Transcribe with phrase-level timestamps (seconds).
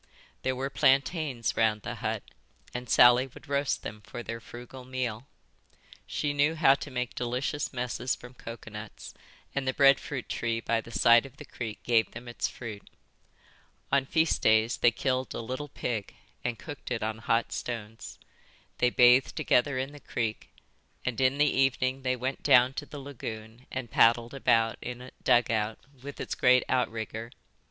[0.41, 2.23] There were plantains round the hut
[2.73, 5.27] and Sally would roast them for their frugal meal.
[6.07, 9.13] She knew how to make delicious messes from coconuts,
[9.53, 12.89] and the bread fruit tree by the side of the creek gave them its fruit.
[13.91, 18.17] On feast days they killed a little pig and cooked it on hot stones.
[18.79, 20.49] They bathed together in the creek;
[21.05, 25.11] and in the evening they went down to the lagoon and paddled about in a
[25.23, 27.29] dugout, with its great outrigger.